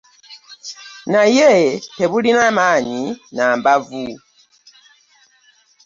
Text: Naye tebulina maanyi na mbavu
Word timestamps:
Naye 1.11 1.49
tebulina 1.97 2.45
maanyi 2.57 3.03
na 3.35 3.45
mbavu 3.57 4.05